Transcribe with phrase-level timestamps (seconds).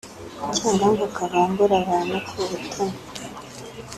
[0.55, 2.97] cyangwa ngo kavangure abantu ku ubutoni